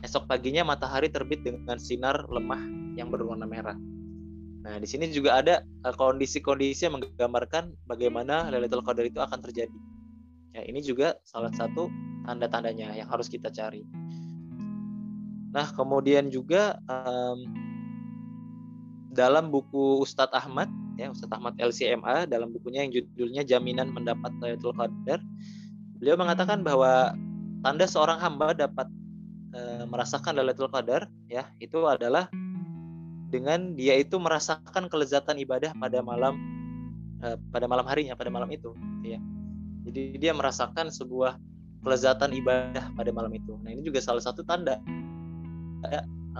Esok 0.00 0.30
paginya 0.30 0.64
matahari 0.64 1.10
terbit 1.12 1.44
dengan 1.44 1.76
sinar 1.76 2.24
lemah 2.30 2.62
yang 2.96 3.12
berwarna 3.12 3.44
merah. 3.44 3.76
Nah, 4.60 4.78
di 4.78 4.86
sini 4.86 5.10
juga 5.10 5.42
ada 5.42 5.66
eh, 5.66 5.94
kondisi-kondisi 5.98 6.88
yang 6.88 7.02
menggambarkan 7.02 7.74
bagaimana 7.84 8.48
Lailatul 8.48 8.86
Qadar 8.86 9.04
itu 9.04 9.18
akan 9.18 9.42
terjadi. 9.44 9.78
Ya, 10.54 10.62
ini 10.66 10.80
juga 10.80 11.18
salah 11.26 11.52
satu 11.52 11.90
tanda-tandanya 12.24 12.94
yang 12.96 13.10
harus 13.10 13.26
kita 13.26 13.50
cari. 13.50 13.99
Nah, 15.50 15.66
kemudian 15.74 16.30
juga 16.30 16.78
um, 16.86 17.38
dalam 19.10 19.50
buku 19.50 19.98
Ustadz 20.02 20.34
Ahmad, 20.34 20.70
ya 20.94 21.10
Ustadz 21.10 21.34
Ahmad 21.34 21.58
LCMA, 21.58 22.30
dalam 22.30 22.54
bukunya 22.54 22.86
yang 22.86 22.92
judulnya 22.94 23.42
Jaminan 23.42 23.90
Mendapat 23.90 24.30
Lailatul 24.38 24.74
Qadar, 24.78 25.18
beliau 25.98 26.14
mengatakan 26.14 26.62
bahwa 26.62 27.18
tanda 27.66 27.84
seorang 27.90 28.22
hamba 28.22 28.54
dapat 28.54 28.86
e, 29.50 29.60
merasakan 29.90 30.38
Lailatul 30.38 30.70
Qadar, 30.70 31.10
ya 31.26 31.50
itu 31.58 31.82
adalah 31.82 32.30
dengan 33.30 33.78
dia 33.78 33.94
itu 33.98 34.18
merasakan 34.18 34.90
kelezatan 34.90 35.38
ibadah 35.38 35.70
pada 35.78 36.02
malam 36.02 36.34
uh, 37.22 37.38
pada 37.54 37.70
malam 37.70 37.86
harinya 37.86 38.18
pada 38.18 38.28
malam 38.28 38.50
itu 38.50 38.74
ya. 39.06 39.22
Jadi 39.86 40.18
dia 40.18 40.34
merasakan 40.34 40.90
sebuah 40.90 41.38
kelezatan 41.80 42.36
ibadah 42.36 42.92
pada 42.92 43.10
malam 43.14 43.32
itu. 43.32 43.56
Nah 43.64 43.72
ini 43.72 43.86
juga 43.86 44.02
salah 44.02 44.20
satu 44.20 44.44
tanda 44.44 44.76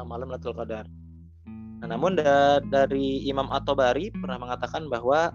malam 0.06 0.28
Lailatul 0.30 0.56
Qadar. 0.56 0.86
Nah, 1.80 1.88
namun 1.96 2.16
da 2.20 2.60
dari 2.60 3.24
Imam 3.24 3.48
At-Tabari 3.48 4.12
pernah 4.12 4.36
mengatakan 4.36 4.86
bahwa 4.92 5.32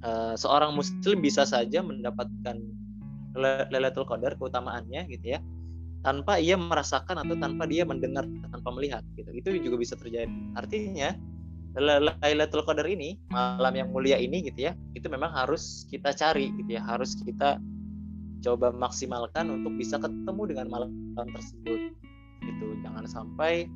uh, 0.00 0.34
seorang 0.34 0.72
muslim 0.72 1.20
bisa 1.20 1.44
saja 1.44 1.84
mendapatkan 1.84 2.56
Lailatul 3.68 4.08
Qadar 4.08 4.40
keutamaannya 4.40 5.12
gitu 5.12 5.36
ya 5.36 5.40
tanpa 6.00 6.38
ia 6.38 6.54
merasakan 6.54 7.20
atau 7.20 7.34
tanpa 7.36 7.66
dia 7.66 7.84
mendengar 7.84 8.24
tanpa 8.48 8.68
melihat 8.72 9.04
gitu. 9.18 9.28
Itu 9.36 9.52
juga 9.60 9.76
bisa 9.76 9.94
terjadi. 9.98 10.32
Artinya 10.56 11.12
Lailatul 11.76 12.64
Qadar 12.64 12.88
ini 12.88 13.20
malam 13.28 13.76
yang 13.76 13.92
mulia 13.92 14.16
ini 14.16 14.40
gitu 14.48 14.72
ya 14.72 14.72
itu 14.96 15.12
memang 15.12 15.28
harus 15.36 15.84
kita 15.92 16.16
cari 16.16 16.48
gitu 16.56 16.80
ya 16.80 16.80
harus 16.80 17.12
kita 17.20 17.60
coba 18.40 18.72
maksimalkan 18.72 19.52
untuk 19.52 19.76
bisa 19.76 20.00
ketemu 20.00 20.42
dengan 20.48 20.66
malam 20.72 20.90
tersebut 21.36 21.92
gitu 22.46 22.78
jangan 22.80 23.04
sampai 23.04 23.66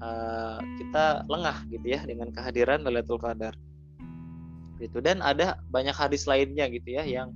uh, 0.00 0.62
kita 0.78 1.26
lengah 1.26 1.66
gitu 1.68 1.86
ya 1.86 2.00
dengan 2.06 2.30
kehadiran 2.30 2.86
Lailatul 2.86 3.18
Qadar 3.18 3.54
gitu 4.78 5.02
dan 5.02 5.18
ada 5.20 5.58
banyak 5.74 5.94
hadis 5.94 6.30
lainnya 6.30 6.70
gitu 6.70 6.94
ya 6.94 7.02
yang 7.02 7.34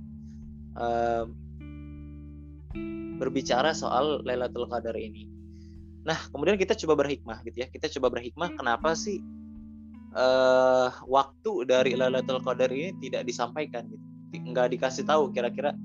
uh, 0.79 1.27
berbicara 3.19 3.75
soal 3.75 4.23
Lailatul 4.25 4.67
Qadar 4.67 4.95
ini. 4.97 5.29
Nah, 6.03 6.19
kemudian 6.35 6.59
kita 6.59 6.75
coba 6.75 7.05
berhikmah 7.05 7.39
gitu 7.47 7.63
ya. 7.63 7.67
Kita 7.71 7.87
coba 7.99 8.19
berhikmah 8.19 8.51
kenapa 8.59 8.91
sih 8.91 9.23
uh, 10.11 10.91
waktu 11.07 11.51
dari 11.63 11.95
Lailatul 11.95 12.43
Qadar 12.43 12.67
ini 12.73 12.91
tidak 12.99 13.23
disampaikan 13.23 13.87
gitu. 13.87 14.03
Nggak 14.33 14.75
dikasih 14.75 15.05
tahu 15.07 15.31
kira-kira 15.31 15.77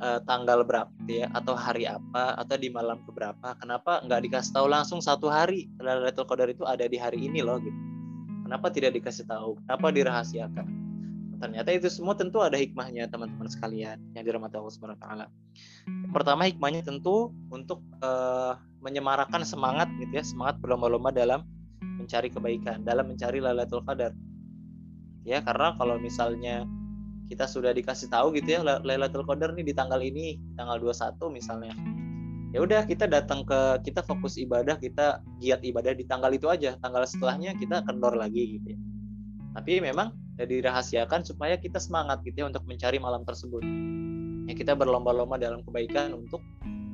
uh, 0.00 0.20
tanggal 0.24 0.62
berapa 0.64 0.90
ya 1.06 1.30
atau 1.34 1.54
hari 1.54 1.86
apa 1.86 2.34
atau 2.38 2.56
di 2.58 2.70
malam 2.70 3.02
keberapa. 3.04 3.54
Kenapa 3.58 4.02
nggak 4.02 4.20
dikasih 4.30 4.52
tahu 4.54 4.66
langsung 4.70 4.98
satu 5.02 5.30
hari 5.30 5.70
Lailatul 5.78 6.26
Qadar 6.26 6.50
itu 6.50 6.66
ada 6.66 6.86
di 6.86 6.98
hari 6.98 7.26
ini 7.26 7.42
loh 7.44 7.58
gitu. 7.62 7.78
Kenapa 8.48 8.72
tidak 8.72 8.96
dikasih 8.96 9.28
tahu? 9.28 9.60
Kenapa 9.66 9.92
dirahasiakan? 9.92 10.88
ternyata 11.38 11.70
itu 11.70 11.86
semua 11.86 12.18
tentu 12.18 12.42
ada 12.42 12.58
hikmahnya 12.58 13.06
teman-teman 13.06 13.46
sekalian 13.46 14.02
yang 14.12 14.26
dirahmati 14.26 14.58
Allah 14.58 14.74
Subhanahu 14.74 14.98
wa 14.98 15.02
taala. 15.06 15.26
Pertama 16.10 16.50
hikmahnya 16.50 16.82
tentu 16.82 17.30
untuk 17.48 17.80
uh, 18.02 18.58
menyemarakan 18.82 19.46
semangat 19.46 19.86
gitu 20.02 20.18
ya, 20.18 20.24
semangat 20.26 20.58
berlomba-lomba 20.58 21.14
dalam 21.14 21.46
mencari 21.98 22.28
kebaikan, 22.30 22.82
dalam 22.82 23.06
mencari 23.06 23.38
Lailatul 23.38 23.86
Qadar. 23.86 24.12
Ya, 25.22 25.38
karena 25.42 25.74
kalau 25.78 25.98
misalnya 26.02 26.66
kita 27.28 27.44
sudah 27.44 27.76
dikasih 27.76 28.08
tahu 28.08 28.32
gitu 28.40 28.58
ya 28.58 28.60
Lailatul 28.64 29.22
Qadar 29.28 29.52
nih 29.52 29.68
di 29.68 29.74
tanggal 29.76 30.00
ini, 30.00 30.40
di 30.40 30.54
tanggal 30.56 30.80
21 30.80 31.28
misalnya. 31.28 31.76
Ya 32.56 32.64
udah 32.64 32.88
kita 32.88 33.04
datang 33.04 33.44
ke 33.44 33.84
kita 33.84 34.00
fokus 34.00 34.40
ibadah, 34.40 34.80
kita 34.80 35.20
giat 35.44 35.60
ibadah 35.60 35.92
di 35.92 36.08
tanggal 36.08 36.32
itu 36.32 36.48
aja. 36.48 36.80
Tanggal 36.80 37.04
setelahnya 37.04 37.52
kita 37.60 37.84
kendor 37.84 38.16
lagi 38.16 38.56
gitu 38.56 38.72
ya. 38.72 38.80
Tapi 39.52 39.84
memang 39.84 40.16
dirahasiakan 40.40 41.28
supaya 41.28 41.60
kita 41.60 41.76
semangat 41.76 42.24
gitu 42.24 42.40
ya 42.40 42.46
untuk 42.48 42.64
mencari 42.64 42.96
malam 42.96 43.26
tersebut. 43.28 43.60
Ya 44.48 44.56
kita 44.56 44.72
berlomba-lomba 44.72 45.36
dalam 45.36 45.60
kebaikan 45.60 46.16
untuk 46.16 46.40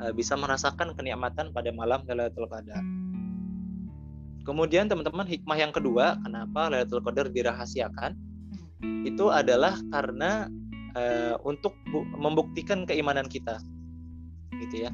uh, 0.02 0.10
bisa 0.10 0.34
merasakan 0.34 0.98
kenikmatan 0.98 1.54
pada 1.54 1.70
malam 1.70 2.02
Lailatul 2.02 2.50
Qadar. 2.50 2.82
Kemudian 4.42 4.90
teman-teman 4.90 5.24
hikmah 5.24 5.56
yang 5.56 5.70
kedua 5.70 6.18
kenapa 6.26 6.66
Lailatul 6.66 6.98
Qadar 6.98 7.30
dirahasiakan 7.30 8.33
itu 9.04 9.28
adalah 9.28 9.76
karena 9.92 10.48
uh, 10.96 11.36
untuk 11.44 11.76
membuktikan 11.94 12.84
keimanan 12.88 13.28
kita. 13.28 13.60
Gitu 14.60 14.88
ya. 14.88 14.92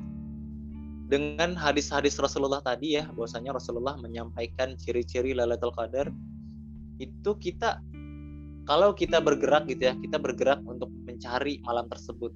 Dengan 1.10 1.58
hadis-hadis 1.58 2.14
Rasulullah 2.22 2.62
tadi 2.62 2.98
ya, 2.98 3.10
bahwasanya 3.10 3.58
Rasulullah 3.58 3.98
menyampaikan 3.98 4.78
ciri-ciri 4.78 5.34
Lailatul 5.34 5.74
Qadar 5.74 6.10
itu 7.00 7.32
kita 7.40 7.80
kalau 8.68 8.92
kita 8.92 9.18
bergerak 9.18 9.66
gitu 9.66 9.88
ya 9.88 9.96
kita 9.96 10.20
bergerak 10.20 10.60
untuk 10.68 10.92
mencari 11.08 11.58
malam 11.64 11.88
tersebut 11.88 12.30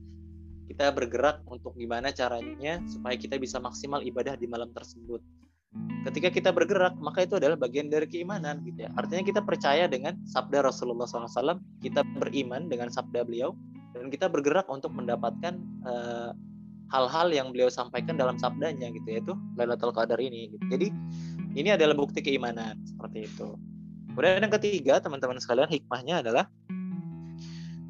kita 0.67 0.89
bergerak 0.91 1.45
untuk 1.47 1.77
gimana 1.77 2.09
caranya 2.09 2.81
supaya 2.89 3.15
kita 3.21 3.37
bisa 3.37 3.61
maksimal 3.61 4.01
ibadah 4.01 4.35
di 4.41 4.49
malam 4.49 4.73
tersebut 4.73 5.21
ketika 6.05 6.29
kita 6.31 6.51
bergerak 6.53 6.95
maka 7.01 7.25
itu 7.25 7.41
adalah 7.41 7.59
bagian 7.59 7.89
dari 7.89 8.07
keimanan 8.07 8.61
gitu 8.63 8.87
ya 8.87 8.91
artinya 8.95 9.25
kita 9.25 9.41
percaya 9.41 9.89
dengan 9.89 10.15
sabda 10.29 10.65
Rasulullah 10.65 11.09
SAW 11.09 11.59
kita 11.81 12.05
beriman 12.21 12.69
dengan 12.69 12.93
sabda 12.93 13.25
beliau 13.25 13.57
dan 13.95 14.11
kita 14.11 14.29
bergerak 14.29 14.67
untuk 14.71 14.93
mendapatkan 14.93 15.55
eh, 15.87 16.31
hal-hal 16.93 17.29
yang 17.33 17.51
beliau 17.51 17.73
sampaikan 17.73 18.15
dalam 18.15 18.37
sabdanya 18.37 18.93
gitu 18.93 19.09
yaitu 19.09 19.33
Lailatul 19.57 19.91
Qadar 19.91 20.21
ini 20.21 20.55
gitu. 20.55 20.65
jadi 20.69 20.87
ini 21.57 21.69
adalah 21.73 21.97
bukti 21.97 22.21
keimanan 22.21 22.79
seperti 22.85 23.27
itu 23.27 23.57
Kemudian 24.15 24.47
yang 24.47 24.55
ketiga, 24.63 25.03
teman-teman 25.03 25.43
sekalian, 25.43 25.67
hikmahnya 25.67 26.23
adalah 26.23 26.47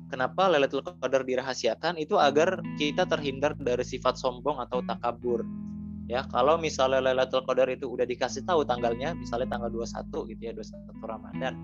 kenapa 0.09 0.49
Lailatul 0.49 0.81
Qadar 0.81 1.21
dirahasiakan 1.21 2.00
itu 2.00 2.17
agar 2.17 2.64
kita 2.81 3.05
terhindar 3.05 3.53
dari 3.61 3.85
sifat 3.85 4.17
sombong 4.17 4.57
atau 4.57 4.81
takabur. 4.88 5.45
Ya, 6.04 6.20
kalau 6.28 6.61
misalnya 6.61 7.00
Lailatul 7.00 7.40
Qadar 7.49 7.73
itu 7.73 7.88
udah 7.88 8.04
dikasih 8.04 8.44
tahu 8.44 8.61
tanggalnya, 8.68 9.16
misalnya 9.16 9.49
tanggal 9.56 9.73
21 9.73 10.28
gitu 10.37 10.42
ya, 10.44 10.52
21 10.52 11.00
Ramadan. 11.00 11.54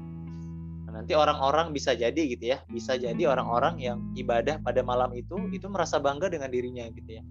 Nah, 0.88 0.90
nanti 0.96 1.12
orang-orang 1.12 1.76
bisa 1.76 1.92
jadi 1.92 2.22
gitu 2.24 2.56
ya, 2.56 2.58
bisa 2.72 2.96
jadi 2.96 3.20
orang-orang 3.28 3.76
yang 3.84 4.00
ibadah 4.16 4.56
pada 4.64 4.80
malam 4.80 5.12
itu 5.12 5.36
itu 5.52 5.68
merasa 5.68 6.00
bangga 6.00 6.32
dengan 6.32 6.48
dirinya 6.48 6.88
gitu 6.88 7.20
ya. 7.20 7.22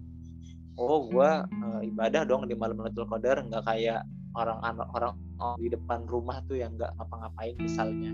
Oh, 0.77 1.09
gua 1.09 1.49
uh, 1.49 1.81
ibadah 1.81 2.29
dong 2.29 2.45
di 2.45 2.53
malam 2.53 2.77
Lailatul 2.77 3.09
Qadar 3.09 3.41
nggak 3.41 3.65
kayak 3.65 4.05
orang 4.37 4.61
orang 4.93 5.13
di 5.57 5.67
depan 5.71 6.05
rumah 6.05 6.43
tuh 6.45 6.61
yang 6.61 6.77
nggak 6.77 6.93
ngapa-ngapain 6.99 7.55
misalnya. 7.57 8.11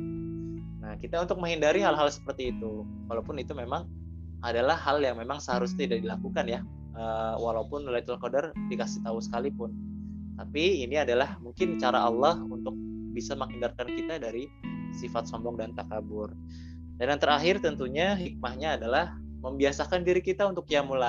Nah 0.81 0.93
kita 1.01 1.19
untuk 1.19 1.41
menghindari 1.41 1.81
hal-hal 1.81 2.07
seperti 2.07 2.55
itu, 2.55 2.85
walaupun 3.09 3.41
itu 3.41 3.51
memang 3.51 3.89
adalah 4.45 4.77
hal 4.77 5.01
yang 5.01 5.17
memang 5.17 5.41
seharusnya 5.41 5.89
tidak 5.89 6.05
dilakukan 6.05 6.45
ya, 6.45 6.59
uh, 6.95 7.35
walaupun 7.37 7.85
Lailatul 7.85 8.17
Qadar 8.17 8.55
dikasih 8.71 9.03
tahu 9.05 9.19
sekalipun. 9.21 9.71
Tapi 10.35 10.83
ini 10.83 10.99
adalah 10.99 11.39
mungkin 11.39 11.79
cara 11.79 12.03
Allah 12.03 12.35
untuk 12.43 12.75
bisa 13.15 13.35
menghindarkan 13.39 13.87
kita 13.95 14.19
dari 14.19 14.51
sifat 14.91 15.27
sombong 15.31 15.55
dan 15.55 15.71
takabur. 15.71 16.31
Dan 16.99 17.15
yang 17.15 17.21
terakhir 17.21 17.63
tentunya 17.63 18.15
hikmahnya 18.15 18.79
adalah 18.79 19.15
membiasakan 19.43 20.03
diri 20.03 20.19
kita 20.19 20.47
untuk 20.47 20.67
qiyamul 20.67 20.99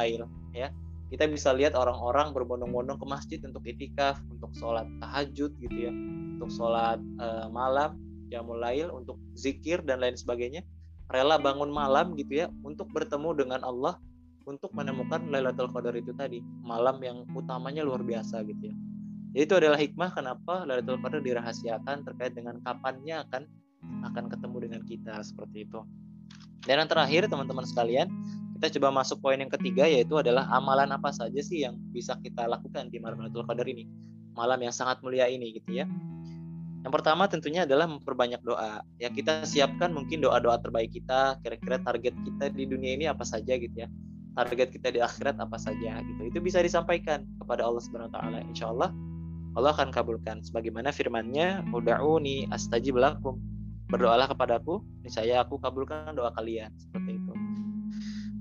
ya 0.54 0.70
kita 1.06 1.30
bisa 1.30 1.54
lihat 1.54 1.78
orang-orang 1.78 2.34
berbondong-bondong 2.34 2.98
ke 2.98 3.06
masjid 3.06 3.38
untuk 3.46 3.62
itikaf, 3.62 4.18
untuk 4.26 4.50
sholat 4.58 4.90
tahajud 4.98 5.54
gitu 5.62 5.78
ya, 5.78 5.92
untuk 6.34 6.50
sholat 6.50 6.98
uh, 7.22 7.46
malam, 7.54 7.94
ya 8.26 8.42
mulail, 8.42 8.90
untuk 8.90 9.14
zikir 9.38 9.86
dan 9.86 10.02
lain 10.02 10.18
sebagainya, 10.18 10.66
rela 11.14 11.38
bangun 11.38 11.70
malam 11.70 12.18
gitu 12.18 12.42
ya, 12.42 12.46
untuk 12.66 12.90
bertemu 12.90 13.38
dengan 13.38 13.62
Allah, 13.62 14.02
untuk 14.46 14.70
menemukan 14.72 15.26
Lailatul 15.26 15.68
Qadar 15.74 15.92
itu 15.98 16.14
tadi, 16.14 16.38
malam 16.62 17.02
yang 17.02 17.26
utamanya 17.34 17.82
luar 17.82 18.06
biasa 18.06 18.46
gitu 18.46 18.70
ya. 18.70 18.76
Jadi 19.34 19.42
itu 19.42 19.54
adalah 19.58 19.76
hikmah 19.76 20.10
kenapa 20.14 20.62
Lailatul 20.64 21.02
Qadar 21.02 21.20
dirahasiakan 21.20 22.06
terkait 22.06 22.32
dengan 22.38 22.62
kapannya 22.62 23.26
akan 23.26 23.42
akan 24.06 24.24
ketemu 24.30 24.56
dengan 24.70 24.80
kita 24.86 25.14
seperti 25.20 25.66
itu. 25.66 25.82
Dan 26.64 26.82
yang 26.82 26.90
terakhir 26.90 27.26
teman-teman 27.26 27.66
sekalian, 27.66 28.08
kita 28.56 28.78
coba 28.78 29.02
masuk 29.02 29.20
poin 29.20 29.36
yang 29.36 29.50
ketiga 29.50 29.84
yaitu 29.84 30.16
adalah 30.16 30.48
amalan 30.54 30.88
apa 30.94 31.12
saja 31.12 31.38
sih 31.42 31.66
yang 31.66 31.76
bisa 31.92 32.16
kita 32.22 32.46
lakukan 32.46 32.88
di 32.88 33.02
malam 33.02 33.20
Lailatul 33.26 33.44
Qadar 33.44 33.66
ini. 33.66 33.84
Malam 34.38 34.62
yang 34.62 34.72
sangat 34.72 35.02
mulia 35.02 35.26
ini 35.26 35.58
gitu 35.58 35.82
ya. 35.82 35.90
Yang 36.86 37.02
pertama 37.02 37.26
tentunya 37.26 37.66
adalah 37.66 37.90
memperbanyak 37.90 38.46
doa. 38.46 38.78
Ya 39.02 39.10
kita 39.10 39.42
siapkan 39.42 39.90
mungkin 39.90 40.22
doa-doa 40.22 40.62
terbaik 40.62 40.94
kita, 40.94 41.34
kira-kira 41.42 41.82
target 41.82 42.14
kita 42.14 42.46
di 42.54 42.62
dunia 42.62 42.94
ini 42.94 43.04
apa 43.10 43.26
saja 43.26 43.58
gitu 43.58 43.74
ya. 43.74 43.90
Target 44.36 44.68
kita 44.68 44.92
di 44.92 45.00
akhirat 45.00 45.40
apa 45.40 45.56
saja 45.56 46.04
gitu. 46.04 46.28
Itu 46.28 46.38
bisa 46.44 46.60
disampaikan 46.60 47.24
kepada 47.40 47.64
Allah 47.64 47.80
Subhanahu 47.80 48.12
wa 48.12 48.14
taala. 48.20 48.38
Insyaallah. 48.44 48.90
Allah 49.56 49.72
akan 49.72 49.88
kabulkan. 49.88 50.44
Sebagaimana 50.44 50.92
firman-Nya 50.92 51.64
ud'uni 51.72 52.52
astajib 52.52 53.00
lakum. 53.00 53.40
Berdoalah 53.88 54.28
kepadaku 54.28 54.84
niscaya 55.00 55.40
aku 55.40 55.56
kabulkan 55.56 56.12
doa 56.12 56.28
kalian. 56.36 56.68
Seperti 56.76 57.16
itu. 57.16 57.32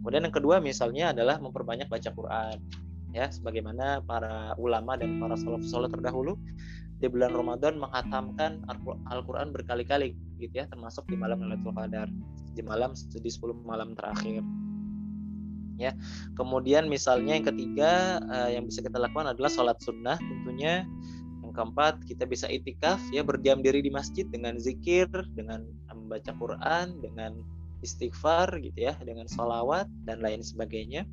Kemudian 0.03 0.27
yang 0.27 0.35
kedua 0.35 0.59
misalnya 0.59 1.15
adalah 1.15 1.39
memperbanyak 1.39 1.87
baca 1.87 2.11
Quran 2.11 2.57
ya. 3.15 3.31
Sebagaimana 3.31 4.03
para 4.03 4.51
ulama 4.59 4.99
dan 4.99 5.15
para 5.23 5.39
salaf 5.39 5.63
saleh 5.63 5.87
terdahulu 5.87 6.35
di 6.99 7.07
bulan 7.07 7.31
Ramadan 7.31 7.79
menghatamkan 7.79 8.67
Al-Quran 9.07 9.55
berkali-kali 9.55 10.11
gitu 10.43 10.59
ya. 10.59 10.67
Termasuk 10.67 11.07
di 11.07 11.15
malam 11.15 11.39
Lailatul 11.39 11.71
Qadar 11.71 12.11
di 12.55 12.63
malam 12.63 12.91
di 12.95 13.31
10 13.31 13.63
malam 13.67 13.95
terakhir 13.95 14.43
ya. 15.77 15.91
Kemudian 16.35 16.87
misalnya 16.87 17.37
yang 17.37 17.47
ketiga 17.47 18.19
uh, 18.27 18.49
yang 18.51 18.65
bisa 18.67 18.81
kita 18.83 18.97
lakukan 18.99 19.31
adalah 19.31 19.51
sholat 19.51 19.77
sunnah 19.81 20.17
tentunya. 20.19 20.83
Yang 21.45 21.53
keempat 21.53 22.01
kita 22.09 22.23
bisa 22.25 22.49
itikaf 22.49 22.97
ya 23.13 23.21
berdiam 23.21 23.61
diri 23.61 23.79
di 23.79 23.93
masjid 23.93 24.25
dengan 24.27 24.57
zikir 24.57 25.07
dengan 25.37 25.63
membaca 25.93 26.33
Quran 26.35 26.99
dengan 26.99 27.39
istighfar 27.85 28.49
gitu 28.65 28.89
ya 28.89 28.97
dengan 29.05 29.29
sholawat 29.29 29.85
dan 30.09 30.19
lain 30.25 30.41
sebagainya. 30.41 31.05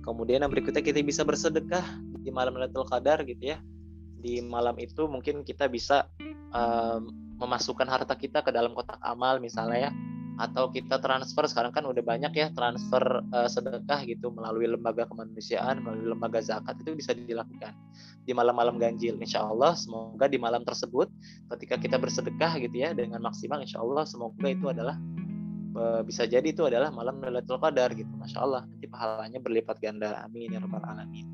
Kemudian 0.00 0.40
yang 0.40 0.50
berikutnya 0.50 0.80
kita 0.80 1.04
bisa 1.04 1.22
bersedekah 1.28 1.84
di 2.24 2.32
malam 2.32 2.56
Lailatul 2.56 2.88
Qadar 2.88 3.20
gitu 3.28 3.52
ya. 3.52 3.60
Di 4.20 4.40
malam 4.40 4.76
itu 4.80 5.08
mungkin 5.08 5.44
kita 5.44 5.68
bisa 5.68 6.08
um, 6.52 7.12
memasukkan 7.40 7.88
harta 7.88 8.12
kita 8.16 8.44
ke 8.44 8.52
dalam 8.52 8.76
kotak 8.76 9.00
amal 9.00 9.40
misalnya 9.40 9.88
ya 9.88 9.92
atau 10.40 10.72
kita 10.72 10.96
transfer 11.04 11.44
sekarang 11.44 11.68
kan 11.68 11.84
udah 11.84 12.00
banyak 12.00 12.32
ya 12.32 12.48
transfer 12.56 13.20
uh, 13.36 13.44
sedekah 13.44 14.08
gitu 14.08 14.32
melalui 14.32 14.64
lembaga 14.72 15.04
kemanusiaan 15.04 15.84
melalui 15.84 16.16
lembaga 16.16 16.40
zakat 16.40 16.80
itu 16.80 16.96
bisa 16.96 17.12
dilakukan 17.12 17.76
di 18.24 18.32
malam-malam 18.32 18.80
ganjil. 18.80 19.20
Insya 19.20 19.44
Allah 19.44 19.76
semoga 19.76 20.24
di 20.24 20.40
malam 20.40 20.64
tersebut 20.64 21.12
ketika 21.56 21.76
kita 21.76 21.96
bersedekah 22.00 22.56
gitu 22.56 22.72
ya 22.72 22.96
dengan 22.96 23.20
maksimal 23.20 23.60
insya 23.60 23.84
Allah 23.84 24.08
semoga 24.08 24.48
itu 24.48 24.64
adalah 24.72 24.96
uh, 25.76 26.00
bisa 26.00 26.24
jadi 26.24 26.48
itu 26.48 26.64
adalah 26.64 26.88
malam 26.88 27.20
Lailatul 27.20 27.60
Qadar 27.60 27.92
gitu. 27.92 28.08
Masya 28.16 28.38
Allah 28.40 28.64
nanti 28.64 28.88
pahalanya 28.88 29.38
berlipat 29.44 29.76
ganda. 29.76 30.24
Amin 30.24 30.56
ya 30.56 30.64
rabbal 30.64 30.80
alamin. 30.88 31.28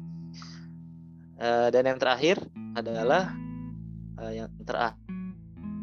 Uh, 1.38 1.68
dan 1.70 1.86
yang 1.86 2.00
terakhir 2.02 2.42
adalah 2.74 3.30
uh, 4.18 4.32
yang 4.34 4.50
terakhir 4.66 4.98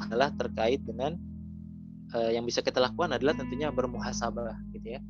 adalah 0.04 0.30
terkait 0.36 0.84
dengan 0.84 1.16
uh, 2.14 2.32
yang 2.32 2.46
bisa 2.46 2.62
kita 2.62 2.80
lakukan 2.80 3.14
adalah 3.18 3.34
tentunya 3.36 3.74
bermuhasabah 3.74 4.56
gitu 4.74 4.98
ya. 4.98 5.02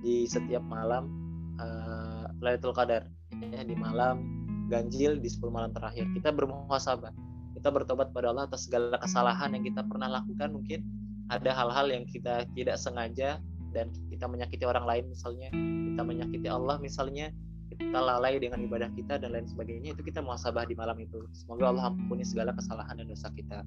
Di 0.00 0.24
setiap 0.28 0.64
malam 0.64 1.12
uh, 1.60 2.28
Lailatul 2.40 2.72
Qadar 2.72 3.08
ya 3.40 3.62
di 3.64 3.76
malam 3.76 4.24
ganjil 4.68 5.18
di 5.18 5.28
10 5.28 5.50
malam 5.50 5.70
terakhir 5.74 6.06
kita 6.16 6.30
bermuhasabah. 6.32 7.12
Kita 7.58 7.68
bertobat 7.68 8.14
pada 8.14 8.30
Allah 8.30 8.46
atas 8.46 8.70
segala 8.70 8.96
kesalahan 9.02 9.52
yang 9.52 9.64
kita 9.66 9.82
pernah 9.84 10.06
lakukan 10.06 10.54
mungkin 10.54 10.86
ada 11.28 11.50
hal-hal 11.50 11.90
yang 11.90 12.04
kita 12.06 12.46
tidak 12.54 12.78
sengaja 12.78 13.42
dan 13.70 13.90
kita 14.10 14.26
menyakiti 14.26 14.66
orang 14.66 14.82
lain 14.86 15.04
misalnya 15.10 15.50
kita 15.54 16.02
menyakiti 16.02 16.48
Allah 16.50 16.78
misalnya 16.82 17.30
kita 17.70 17.98
lalai 18.02 18.38
dengan 18.42 18.66
ibadah 18.66 18.90
kita 18.98 19.22
dan 19.22 19.30
lain 19.30 19.46
sebagainya 19.46 19.94
itu 19.94 20.02
kita 20.02 20.18
muhasabah 20.18 20.66
di 20.66 20.74
malam 20.74 20.98
itu. 20.98 21.22
Semoga 21.30 21.70
Allah 21.70 21.94
ampuni 21.94 22.26
segala 22.26 22.50
kesalahan 22.50 22.98
dan 22.98 23.06
dosa 23.06 23.30
kita. 23.30 23.62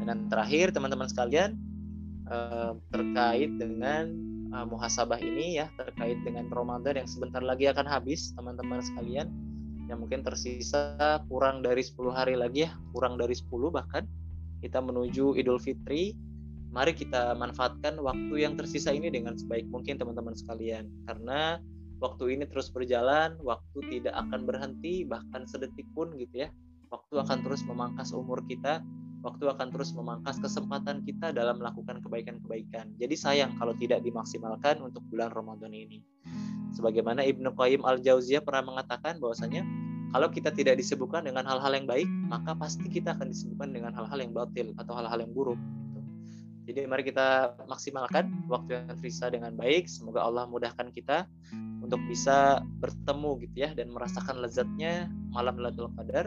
Dan 0.00 0.06
yang 0.08 0.20
terakhir 0.32 0.72
teman-teman 0.72 1.06
sekalian 1.06 1.54
uh, 2.30 2.72
terkait 2.90 3.50
dengan 3.58 4.10
uh, 4.54 4.66
muhasabah 4.66 5.18
ini 5.18 5.58
ya 5.62 5.70
terkait 5.78 6.18
dengan 6.22 6.50
Ramadan 6.50 7.02
yang 7.04 7.08
sebentar 7.08 7.42
lagi 7.42 7.70
akan 7.70 7.86
habis 7.86 8.34
teman-teman 8.34 8.82
sekalian. 8.82 9.28
Yang 9.86 9.98
mungkin 10.02 10.20
tersisa 10.26 11.22
kurang 11.30 11.62
dari 11.62 11.78
10 11.78 12.10
hari 12.10 12.34
lagi 12.34 12.66
ya 12.66 12.74
kurang 12.90 13.18
dari 13.18 13.34
10 13.34 13.70
bahkan. 13.70 14.02
Kita 14.58 14.82
menuju 14.82 15.38
Idul 15.38 15.62
Fitri. 15.62 16.16
Mari 16.74 16.92
kita 16.92 17.32
manfaatkan 17.38 17.96
waktu 18.02 18.34
yang 18.42 18.58
tersisa 18.58 18.90
ini 18.90 19.08
dengan 19.08 19.38
sebaik 19.38 19.70
mungkin 19.70 19.96
teman-teman 19.96 20.34
sekalian. 20.34 20.90
Karena 21.06 21.62
waktu 22.02 22.36
ini 22.36 22.44
terus 22.50 22.68
berjalan 22.68 23.38
waktu 23.40 23.78
tidak 23.88 24.12
akan 24.26 24.44
berhenti 24.44 25.06
bahkan 25.06 25.46
sedetik 25.46 25.86
pun 25.94 26.12
gitu 26.18 26.44
ya. 26.44 26.48
Waktu 26.90 27.22
akan 27.22 27.38
terus 27.46 27.62
memangkas 27.62 28.10
umur 28.10 28.42
kita 28.50 28.82
waktu 29.26 29.50
akan 29.50 29.74
terus 29.74 29.90
memangkas 29.90 30.38
kesempatan 30.38 31.02
kita 31.02 31.34
dalam 31.34 31.58
melakukan 31.58 31.98
kebaikan-kebaikan. 31.98 32.94
Jadi 32.94 33.14
sayang 33.18 33.58
kalau 33.58 33.74
tidak 33.74 34.06
dimaksimalkan 34.06 34.78
untuk 34.78 35.02
bulan 35.10 35.34
Ramadan 35.34 35.74
ini. 35.74 35.98
Sebagaimana 36.78 37.26
Ibnu 37.26 37.50
Qayyim 37.58 37.82
Al-Jauziyah 37.82 38.46
pernah 38.46 38.62
mengatakan 38.62 39.18
bahwasanya 39.18 39.66
kalau 40.14 40.30
kita 40.30 40.54
tidak 40.54 40.78
disibukkan 40.78 41.26
dengan 41.26 41.42
hal-hal 41.42 41.74
yang 41.74 41.90
baik, 41.90 42.06
maka 42.30 42.54
pasti 42.54 42.86
kita 42.86 43.18
akan 43.18 43.34
disibukkan 43.34 43.74
dengan 43.74 43.90
hal-hal 43.90 44.22
yang 44.22 44.30
batil 44.30 44.70
atau 44.78 44.94
hal-hal 44.94 45.18
yang 45.18 45.34
buruk. 45.34 45.58
Jadi 46.66 46.82
mari 46.86 47.06
kita 47.06 47.54
maksimalkan 47.70 48.46
waktu 48.50 48.74
yang 48.74 48.86
tersisa 48.90 49.30
dengan 49.30 49.54
baik. 49.54 49.86
Semoga 49.86 50.26
Allah 50.26 50.50
mudahkan 50.50 50.90
kita 50.90 51.26
untuk 51.78 52.02
bisa 52.10 52.58
bertemu 52.82 53.30
gitu 53.46 53.56
ya 53.66 53.70
dan 53.74 53.94
merasakan 53.94 54.42
lezatnya 54.42 55.06
malam 55.30 55.62
Lailatul 55.62 55.94
Qadar 55.94 56.26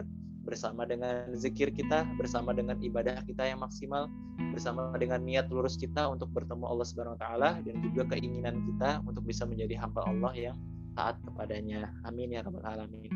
bersama 0.50 0.82
dengan 0.82 1.30
zikir 1.38 1.70
kita, 1.70 2.02
bersama 2.18 2.50
dengan 2.50 2.74
ibadah 2.82 3.22
kita 3.22 3.46
yang 3.46 3.62
maksimal, 3.62 4.10
bersama 4.50 4.90
dengan 4.98 5.22
niat 5.22 5.46
lurus 5.46 5.78
kita 5.78 6.10
untuk 6.10 6.26
bertemu 6.34 6.66
Allah 6.66 6.86
Subhanahu 6.90 7.14
wa 7.14 7.22
taala 7.22 7.50
dan 7.62 7.78
juga 7.86 8.10
keinginan 8.18 8.66
kita 8.66 8.98
untuk 9.06 9.22
bisa 9.22 9.46
menjadi 9.46 9.78
hamba 9.78 10.02
Allah 10.10 10.34
yang 10.34 10.56
taat 10.98 11.14
kepadanya. 11.22 11.94
Amin 12.02 12.34
ya 12.34 12.42
rabbal 12.42 12.66
alamin. 12.66 13.14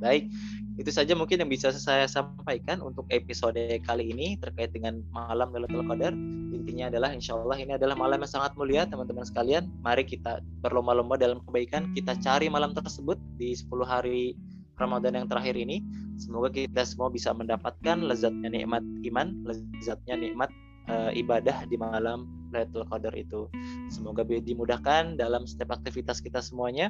Baik, 0.00 0.32
itu 0.80 0.88
saja 0.88 1.12
mungkin 1.12 1.44
yang 1.44 1.52
bisa 1.52 1.68
saya 1.76 2.08
sampaikan 2.08 2.80
untuk 2.80 3.04
episode 3.12 3.60
kali 3.84 4.16
ini 4.16 4.40
terkait 4.40 4.72
dengan 4.72 5.04
malam 5.12 5.52
Lailatul 5.52 5.84
Qadar. 5.84 6.16
Intinya 6.56 6.88
adalah 6.88 7.12
insya 7.12 7.36
Allah 7.36 7.60
ini 7.60 7.76
adalah 7.76 8.00
malam 8.00 8.24
yang 8.24 8.32
sangat 8.32 8.56
mulia 8.56 8.88
teman-teman 8.88 9.28
sekalian. 9.28 9.68
Mari 9.84 10.08
kita 10.08 10.40
berlomba-lomba 10.64 11.20
dalam 11.20 11.44
kebaikan. 11.44 11.92
Kita 11.92 12.16
cari 12.16 12.48
malam 12.48 12.72
tersebut 12.72 13.20
di 13.36 13.52
10 13.52 13.84
hari 13.84 14.32
Ramadan 14.80 15.12
yang 15.14 15.28
terakhir 15.28 15.54
ini. 15.54 15.84
Semoga 16.16 16.48
kita 16.48 16.82
semua 16.88 17.12
bisa 17.12 17.30
mendapatkan 17.36 18.00
lezatnya 18.00 18.48
nikmat 18.48 18.80
iman, 19.12 19.44
lezatnya 19.44 20.16
nikmat 20.16 20.50
uh, 20.88 21.12
ibadah 21.12 21.68
di 21.68 21.76
malam 21.76 22.28
Lailatul 22.50 22.88
Qadar 22.88 23.14
itu. 23.14 23.46
Semoga 23.92 24.24
dimudahkan 24.24 25.20
dalam 25.20 25.44
setiap 25.44 25.76
aktivitas 25.76 26.24
kita 26.24 26.40
semuanya. 26.40 26.88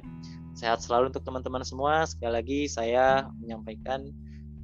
Sehat 0.54 0.80
selalu 0.80 1.10
untuk 1.14 1.26
teman-teman 1.26 1.66
semua. 1.66 2.06
Sekali 2.06 2.32
lagi 2.32 2.60
saya 2.70 3.28
menyampaikan 3.42 4.08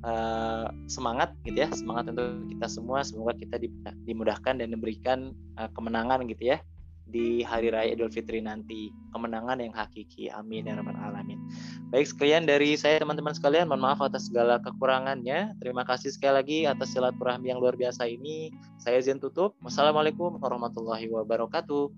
uh, 0.06 0.70
semangat 0.86 1.34
gitu 1.42 1.66
ya, 1.66 1.68
semangat 1.74 2.14
untuk 2.14 2.46
kita 2.54 2.66
semua. 2.70 3.02
Semoga 3.02 3.34
kita 3.36 3.58
dimudahkan 4.08 4.62
dan 4.62 4.72
diberikan 4.72 5.34
uh, 5.58 5.68
kemenangan 5.74 6.24
gitu 6.30 6.56
ya 6.56 6.58
di 7.06 7.46
hari 7.46 7.70
raya 7.70 7.94
Idul 7.94 8.10
Fitri 8.10 8.42
nanti. 8.42 8.90
Kemenangan 9.14 9.62
yang 9.62 9.72
hakiki. 9.72 10.28
Amin 10.28 10.68
ya 10.68 10.76
rabbal 10.76 10.98
alamin. 10.98 11.40
Baik 11.88 12.10
sekian 12.10 12.44
dari 12.44 12.76
saya 12.76 13.00
teman-teman 13.00 13.32
sekalian. 13.32 13.70
Mohon 13.70 13.82
maaf 13.88 14.00
atas 14.04 14.28
segala 14.28 14.60
kekurangannya. 14.60 15.56
Terima 15.62 15.86
kasih 15.86 16.12
sekali 16.12 16.34
lagi 16.36 16.58
atas 16.68 16.92
silaturahmi 16.92 17.48
yang 17.48 17.62
luar 17.62 17.78
biasa 17.78 18.04
ini. 18.04 18.52
Saya 18.76 19.00
izin 19.00 19.22
tutup. 19.22 19.56
Wassalamualaikum 19.64 20.36
warahmatullahi 20.42 21.08
wabarakatuh. 21.08 21.88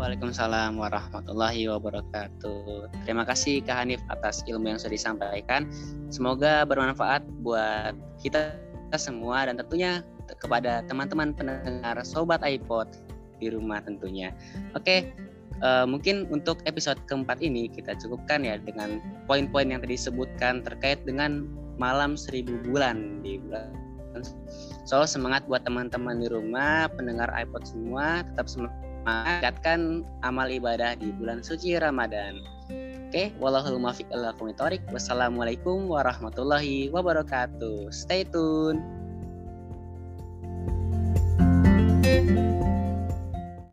Waalaikumsalam 0.00 0.80
warahmatullahi 0.80 1.68
wabarakatuh. 1.68 2.88
Terima 3.04 3.28
kasih 3.28 3.60
Kak 3.60 3.84
Hanif 3.84 4.00
atas 4.08 4.40
ilmu 4.48 4.72
yang 4.72 4.80
sudah 4.80 4.96
disampaikan. 4.96 5.68
Semoga 6.08 6.64
bermanfaat 6.64 7.22
buat 7.44 7.92
kita 8.24 8.56
semua 8.96 9.44
dan 9.44 9.60
tentunya 9.60 10.00
kepada 10.40 10.80
teman-teman 10.88 11.36
pendengar 11.36 12.00
Sobat 12.08 12.40
iPod 12.40 12.88
di 13.42 13.50
rumah 13.50 13.82
tentunya. 13.82 14.30
Oke, 14.78 15.10
uh, 15.66 15.82
mungkin 15.82 16.30
untuk 16.30 16.62
episode 16.70 17.02
keempat 17.10 17.42
ini 17.42 17.66
kita 17.66 17.98
cukupkan 17.98 18.46
ya 18.46 18.62
dengan 18.62 19.02
poin-poin 19.26 19.66
yang 19.74 19.82
tadi 19.82 19.98
disebutkan 19.98 20.62
terkait 20.62 21.02
dengan 21.02 21.50
malam 21.82 22.14
seribu 22.14 22.54
bulan 22.70 23.18
di 23.26 23.42
bulan. 23.42 23.74
So 24.86 25.02
semangat 25.08 25.48
buat 25.48 25.64
teman-teman 25.64 26.20
di 26.20 26.28
rumah, 26.28 26.86
pendengar 26.94 27.32
iPod 27.32 27.64
semua, 27.64 28.22
tetap 28.28 28.46
semangat 28.46 29.56
amal 30.22 30.46
ibadah 30.46 30.94
di 31.00 31.10
bulan 31.16 31.40
suci 31.40 31.74
Ramadan. 31.80 32.38
Oke, 33.12 33.28
okay, 33.28 33.36
wallahul 33.40 33.76
muwaffiq 33.76 34.08
Wassalamualaikum 34.88 35.84
warahmatullahi 35.88 36.88
wabarakatuh. 36.92 37.92
Stay 37.92 38.24
tune. 38.24 38.80
thank 42.02 42.30
you 42.30 42.61